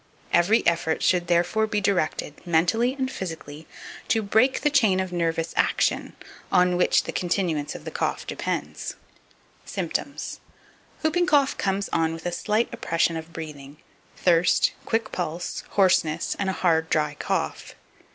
[0.33, 3.67] Every effort should, therefore, be directed, mentally and physically,
[4.07, 6.13] to break the chain of nervous action,
[6.51, 8.95] on which the continuance of the cough depends.
[9.67, 9.71] 2565.
[9.71, 10.39] Symptoms.
[11.03, 13.77] Hooping cough comes on with a slight oppression of breathing,
[14.17, 17.75] thirst, quick pulse, hoarseness, and a hard, dry cough.